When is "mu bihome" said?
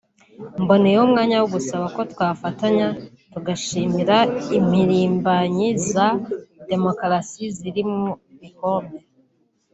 7.97-8.97